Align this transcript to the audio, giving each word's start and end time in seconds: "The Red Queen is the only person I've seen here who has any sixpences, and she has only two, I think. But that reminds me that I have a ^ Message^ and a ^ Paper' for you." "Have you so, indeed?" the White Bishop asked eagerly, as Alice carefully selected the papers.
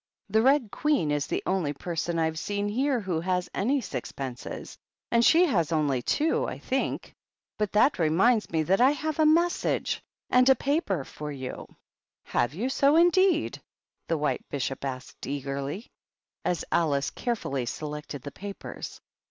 "The 0.29 0.41
Red 0.41 0.71
Queen 0.71 1.11
is 1.11 1.27
the 1.27 1.43
only 1.45 1.73
person 1.73 2.17
I've 2.17 2.39
seen 2.39 2.67
here 2.67 3.01
who 3.01 3.19
has 3.19 3.51
any 3.53 3.81
sixpences, 3.81 4.75
and 5.11 5.23
she 5.23 5.45
has 5.45 5.71
only 5.71 6.01
two, 6.01 6.47
I 6.47 6.57
think. 6.57 7.13
But 7.59 7.71
that 7.73 7.99
reminds 7.99 8.49
me 8.49 8.63
that 8.63 8.81
I 8.81 8.93
have 8.97 9.19
a 9.19 9.25
^ 9.25 9.29
Message^ 9.31 10.01
and 10.31 10.49
a 10.49 10.55
^ 10.55 10.57
Paper' 10.57 11.03
for 11.03 11.31
you." 11.31 11.67
"Have 12.23 12.55
you 12.55 12.67
so, 12.67 12.95
indeed?" 12.95 13.61
the 14.07 14.17
White 14.17 14.43
Bishop 14.49 14.83
asked 14.83 15.27
eagerly, 15.27 15.91
as 16.43 16.65
Alice 16.71 17.11
carefully 17.11 17.67
selected 17.67 18.23
the 18.23 18.31
papers. 18.31 18.99